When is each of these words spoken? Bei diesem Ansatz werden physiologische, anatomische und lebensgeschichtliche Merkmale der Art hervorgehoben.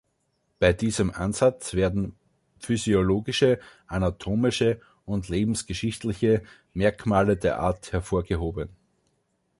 Bei 0.57 0.73
diesem 0.73 1.11
Ansatz 1.13 1.75
werden 1.75 2.15
physiologische, 2.57 3.59
anatomische 3.85 4.81
und 5.05 5.29
lebensgeschichtliche 5.29 6.41
Merkmale 6.73 7.37
der 7.37 7.59
Art 7.59 7.91
hervorgehoben. 7.91 8.69